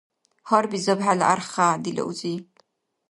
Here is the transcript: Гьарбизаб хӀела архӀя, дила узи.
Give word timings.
Гьарбизаб 0.47 0.99
хӀела 1.05 1.25
архӀя, 1.33 1.67
дила 1.83 2.03
узи. 2.09 2.33